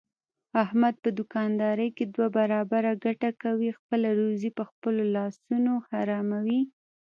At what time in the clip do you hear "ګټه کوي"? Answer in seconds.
3.05-3.69